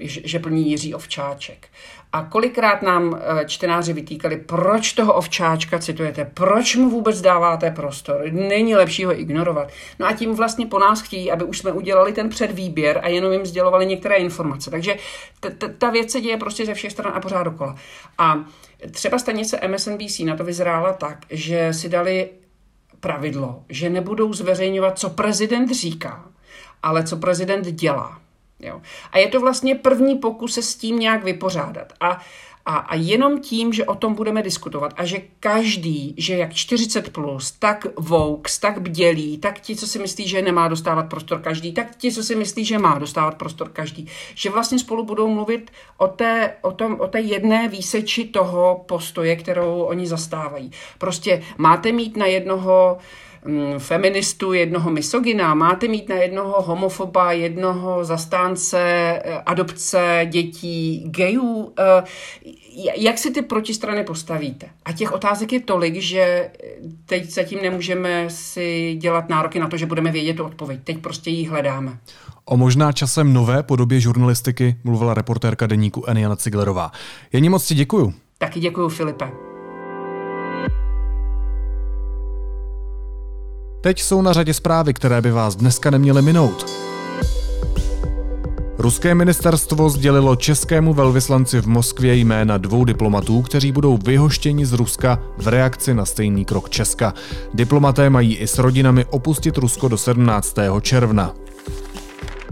že 0.00 0.38
plní 0.38 0.70
Jiří 0.70 0.94
Ovčáček. 0.94 1.68
A 2.12 2.24
kolikrát 2.24 2.82
nám 2.82 3.20
eh, 3.20 3.44
čtenáři 3.44 3.92
vytýkali, 3.92 4.36
proč 4.36 4.92
toho 4.92 5.14
ovčáčka 5.14 5.78
citujete, 5.78 6.24
proč 6.34 6.76
mu 6.76 6.90
vůbec 6.90 7.20
dáváte 7.20 7.70
prostor, 7.70 8.24
není 8.32 8.74
lepší 8.74 9.04
ho 9.04 9.20
ignorovat. 9.20 9.68
No 9.98 10.06
a 10.06 10.12
tím 10.12 10.34
vlastně 10.34 10.66
po 10.66 10.78
nás 10.78 11.00
chtějí, 11.00 11.30
aby 11.30 11.44
už 11.44 11.58
jsme 11.58 11.72
udělali 11.72 12.12
ten 12.12 12.28
předvýběr 12.28 13.00
a 13.02 13.08
jenom 13.08 13.32
jim 13.32 13.46
sdělovali 13.46 13.86
některé 13.86 14.16
informace. 14.16 14.70
Takže 14.70 14.96
ta 15.78 15.90
věc 15.90 16.10
se 16.12 16.20
děje 16.20 16.36
prostě 16.36 16.66
ze 16.66 16.74
všech 16.74 16.92
stran 16.92 17.12
a 17.16 17.20
pořád 17.20 17.42
dokola. 17.42 17.76
A 18.18 18.44
třeba 18.90 19.18
stanice 19.18 19.60
MSNBC 19.68 20.18
na 20.18 20.36
to 20.36 20.44
vyzrála 20.44 20.92
tak, 20.92 21.18
že 21.30 21.72
si 21.72 21.88
dali 21.88 22.28
pravidlo, 23.00 23.62
že 23.68 23.90
nebudou 23.90 24.32
zveřejňovat, 24.32 24.98
co 24.98 25.10
prezident 25.10 25.70
říká, 25.70 26.24
ale 26.82 27.04
co 27.04 27.16
prezident 27.16 27.66
dělá. 27.66 28.20
Jo. 28.60 28.82
A 29.12 29.18
je 29.18 29.28
to 29.28 29.40
vlastně 29.40 29.74
první 29.74 30.18
pokus 30.18 30.54
se 30.54 30.62
s 30.62 30.74
tím 30.74 30.98
nějak 30.98 31.24
vypořádat. 31.24 31.92
A, 32.00 32.20
a, 32.66 32.76
a 32.76 32.94
jenom 32.94 33.40
tím, 33.40 33.72
že 33.72 33.84
o 33.84 33.94
tom 33.94 34.14
budeme 34.14 34.42
diskutovat 34.42 34.94
a 34.96 35.04
že 35.04 35.20
každý, 35.40 36.14
že 36.18 36.36
jak 36.36 36.54
40 36.54 37.10
plus, 37.10 37.52
tak 37.52 37.86
Vokes, 37.96 38.58
tak 38.58 38.80
bdělí, 38.80 39.38
tak 39.38 39.60
ti, 39.60 39.76
co 39.76 39.86
si 39.86 39.98
myslí, 39.98 40.28
že 40.28 40.42
nemá 40.42 40.68
dostávat 40.68 41.02
prostor 41.02 41.40
každý, 41.40 41.72
tak 41.72 41.96
ti, 41.96 42.12
co 42.12 42.22
si 42.22 42.34
myslí, 42.36 42.64
že 42.64 42.78
má 42.78 42.98
dostávat 42.98 43.34
prostor 43.34 43.68
každý, 43.68 44.06
že 44.34 44.50
vlastně 44.50 44.78
spolu 44.78 45.04
budou 45.04 45.28
mluvit 45.28 45.70
o 45.96 46.08
té, 46.08 46.54
o 46.60 46.72
tom, 46.72 47.00
o 47.00 47.06
té 47.06 47.20
jedné 47.20 47.68
výseči 47.68 48.24
toho 48.24 48.84
postoje, 48.88 49.36
kterou 49.36 49.82
oni 49.82 50.06
zastávají. 50.06 50.70
Prostě 50.98 51.42
máte 51.58 51.92
mít 51.92 52.16
na 52.16 52.26
jednoho 52.26 52.98
Mm, 52.98 53.27
feministu, 53.78 54.52
jednoho 54.52 54.90
misogina, 54.90 55.54
máte 55.54 55.88
mít 55.88 56.08
na 56.08 56.14
jednoho 56.14 56.62
homofoba, 56.62 57.32
jednoho 57.32 58.04
zastánce 58.04 58.80
eh, 58.80 59.42
adopce 59.46 60.26
dětí, 60.30 61.04
gejů. 61.06 61.72
Eh, 61.78 62.02
jak 62.96 63.18
si 63.18 63.30
ty 63.30 63.42
protistrany 63.42 64.04
postavíte? 64.04 64.66
A 64.84 64.92
těch 64.92 65.12
otázek 65.12 65.52
je 65.52 65.60
tolik, 65.60 65.94
že 65.94 66.50
teď 67.06 67.30
zatím 67.30 67.58
nemůžeme 67.62 68.24
si 68.30 68.96
dělat 69.00 69.28
nároky 69.28 69.58
na 69.58 69.68
to, 69.68 69.76
že 69.76 69.86
budeme 69.86 70.10
vědět 70.12 70.34
tu 70.34 70.44
odpověď. 70.44 70.80
Teď 70.84 70.98
prostě 70.98 71.30
ji 71.30 71.46
hledáme. 71.46 71.98
O 72.44 72.56
možná 72.56 72.92
časem 72.92 73.32
nové 73.32 73.62
podobě 73.62 74.00
žurnalistiky 74.00 74.76
mluvila 74.84 75.14
reportérka 75.14 75.66
deníku 75.66 76.04
Eniana 76.06 76.36
Ciglerová. 76.36 76.90
Jen 77.32 77.50
moc 77.50 77.66
ti 77.66 77.74
děkuju. 77.74 78.14
Taky 78.38 78.60
děkuju, 78.60 78.88
Filipe. 78.88 79.47
Teď 83.80 84.02
jsou 84.02 84.22
na 84.22 84.32
řadě 84.32 84.54
zprávy, 84.54 84.94
které 84.94 85.22
by 85.22 85.30
vás 85.30 85.56
dneska 85.56 85.90
neměly 85.90 86.22
minout. 86.22 86.66
Ruské 88.78 89.14
ministerstvo 89.14 89.90
sdělilo 89.90 90.36
českému 90.36 90.94
velvyslanci 90.94 91.60
v 91.60 91.66
Moskvě 91.66 92.14
jména 92.14 92.58
dvou 92.58 92.84
diplomatů, 92.84 93.42
kteří 93.42 93.72
budou 93.72 93.96
vyhoštěni 93.96 94.66
z 94.66 94.72
Ruska 94.72 95.22
v 95.38 95.48
reakci 95.48 95.94
na 95.94 96.04
stejný 96.04 96.44
krok 96.44 96.70
Česka. 96.70 97.14
Diplomaté 97.54 98.10
mají 98.10 98.36
i 98.36 98.46
s 98.46 98.58
rodinami 98.58 99.04
opustit 99.04 99.58
Rusko 99.58 99.88
do 99.88 99.98
17. 99.98 100.56
června. 100.80 101.34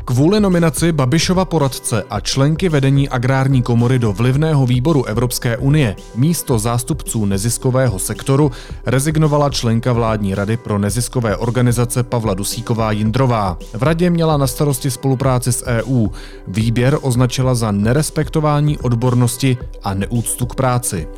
Kvůli 0.08 0.40
nominaci 0.40 0.92
Babišova 0.92 1.44
poradce 1.44 2.04
a 2.10 2.20
členky 2.20 2.68
vedení 2.68 3.08
agrární 3.08 3.62
komory 3.62 3.98
do 3.98 4.12
vlivného 4.12 4.66
výboru 4.66 5.04
Evropské 5.04 5.56
unie 5.56 5.96
místo 6.14 6.58
zástupců 6.58 7.24
neziskového 7.24 7.98
sektoru 7.98 8.52
rezignovala 8.86 9.50
členka 9.50 9.92
vládní 9.92 10.34
rady 10.34 10.56
pro 10.56 10.78
neziskové 10.78 11.36
organizace 11.36 12.02
Pavla 12.02 12.34
Dusíková 12.34 12.92
Jindrová. 12.92 13.58
V 13.74 13.82
radě 13.82 14.10
měla 14.10 14.36
na 14.36 14.46
starosti 14.46 14.90
spolupráci 14.90 15.52
s 15.52 15.66
EU. 15.66 16.08
Výběr 16.48 16.98
označila 17.02 17.54
za 17.54 17.72
nerespektování 17.72 18.78
odbornosti 18.78 19.58
a 19.82 19.94
neúctu 19.94 20.46
k 20.46 20.54
práci. 20.54 21.08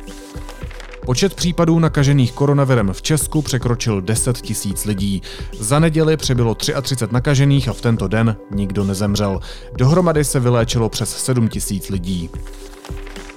Počet 1.09 1.33
případů 1.33 1.79
nakažených 1.79 2.31
koronavirem 2.31 2.93
v 2.93 3.01
Česku 3.01 3.41
překročil 3.41 4.01
10 4.01 4.37
tisíc 4.37 4.85
lidí. 4.85 5.21
Za 5.59 5.79
neděli 5.79 6.17
přibylo 6.17 6.55
33 6.55 6.95
nakažených 7.11 7.67
a 7.67 7.73
v 7.73 7.81
tento 7.81 8.07
den 8.07 8.35
nikdo 8.51 8.83
nezemřel. 8.83 9.39
Dohromady 9.77 10.23
se 10.23 10.39
vyléčilo 10.39 10.89
přes 10.89 11.17
7 11.17 11.47
tisíc 11.47 11.89
lidí. 11.89 12.29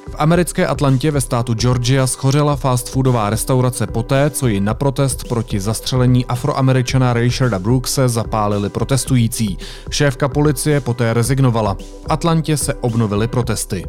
V 0.08 0.14
americké 0.18 0.66
Atlantě 0.66 1.10
ve 1.10 1.20
státu 1.20 1.54
Georgia 1.54 2.06
schořela 2.06 2.56
fast 2.56 2.88
foodová 2.88 3.30
restaurace 3.30 3.86
poté, 3.86 4.30
co 4.30 4.48
ji 4.48 4.60
na 4.60 4.74
protest 4.74 5.28
proti 5.28 5.60
zastřelení 5.60 6.26
afroameričana 6.26 7.12
Richarda 7.12 7.58
Brookse 7.58 8.08
zapálili 8.08 8.68
protestující. 8.68 9.58
Šéfka 9.90 10.28
policie 10.28 10.80
poté 10.80 11.14
rezignovala. 11.14 11.74
V 11.74 12.06
Atlantě 12.08 12.56
se 12.56 12.74
obnovily 12.74 13.28
protesty. 13.28 13.84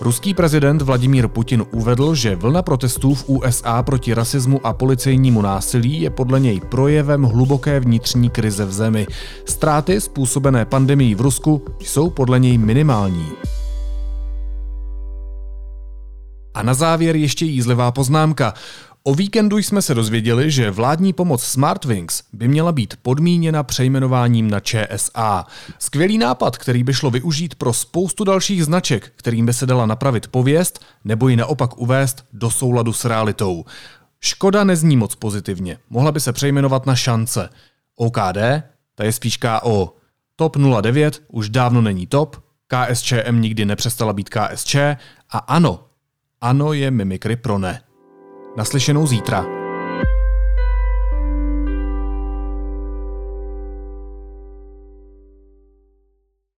Ruský 0.00 0.34
prezident 0.34 0.82
Vladimír 0.82 1.28
Putin 1.28 1.64
uvedl, 1.70 2.14
že 2.14 2.36
vlna 2.36 2.62
protestů 2.62 3.14
v 3.14 3.28
USA 3.28 3.82
proti 3.82 4.14
rasismu 4.14 4.66
a 4.66 4.72
policejnímu 4.72 5.42
násilí 5.42 6.00
je 6.00 6.10
podle 6.10 6.40
něj 6.40 6.60
projevem 6.60 7.22
hluboké 7.22 7.80
vnitřní 7.80 8.30
krize 8.30 8.64
v 8.64 8.72
zemi. 8.72 9.06
Ztráty 9.44 10.00
způsobené 10.00 10.64
pandemií 10.64 11.14
v 11.14 11.20
Rusku 11.20 11.62
jsou 11.80 12.10
podle 12.10 12.38
něj 12.38 12.58
minimální. 12.58 13.28
A 16.54 16.62
na 16.62 16.74
závěr 16.74 17.16
ještě 17.16 17.44
jízlivá 17.44 17.92
poznámka. 17.92 18.54
O 19.08 19.14
víkendu 19.14 19.58
jsme 19.58 19.82
se 19.82 19.94
dozvěděli, 19.94 20.50
že 20.50 20.70
vládní 20.70 21.12
pomoc 21.12 21.42
Smartwings 21.42 22.22
by 22.32 22.48
měla 22.48 22.72
být 22.72 22.94
podmíněna 23.02 23.62
přejmenováním 23.62 24.50
na 24.50 24.60
ČSA. 24.60 25.46
Skvělý 25.78 26.18
nápad, 26.18 26.58
který 26.58 26.84
by 26.84 26.94
šlo 26.94 27.10
využít 27.10 27.54
pro 27.54 27.72
spoustu 27.72 28.24
dalších 28.24 28.64
značek, 28.64 29.12
kterým 29.16 29.46
by 29.46 29.52
se 29.52 29.66
dala 29.66 29.86
napravit 29.86 30.26
pověst 30.26 30.84
nebo 31.04 31.28
ji 31.28 31.36
naopak 31.36 31.78
uvést 31.78 32.24
do 32.32 32.50
souladu 32.50 32.92
s 32.92 33.04
realitou. 33.04 33.64
Škoda 34.20 34.64
nezní 34.64 34.96
moc 34.96 35.14
pozitivně. 35.14 35.78
Mohla 35.90 36.12
by 36.12 36.20
se 36.20 36.32
přejmenovat 36.32 36.86
na 36.86 36.96
šance. 36.96 37.48
OKD, 37.96 38.38
ta 38.94 39.04
je 39.04 39.12
spíš 39.12 39.36
KO. 39.36 39.94
TOP 40.36 40.56
09 40.56 41.22
už 41.28 41.48
dávno 41.48 41.80
není 41.80 42.06
TOP, 42.06 42.36
KSČM 42.66 43.40
nikdy 43.40 43.64
nepřestala 43.64 44.12
být 44.12 44.28
KSČ 44.28 44.74
a 45.30 45.38
ano, 45.38 45.84
ano 46.40 46.72
je 46.72 46.90
mimikry 46.90 47.36
pro 47.36 47.58
ne. 47.58 47.80
Naslyšenou 48.58 49.06
zítra. 49.06 49.57